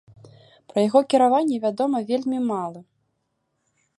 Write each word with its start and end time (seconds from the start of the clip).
Пра 0.71 0.79
яго 0.87 1.01
кіраванне 1.13 1.57
вядома 1.67 1.97
вельмі 2.09 2.39
мала. 2.51 2.79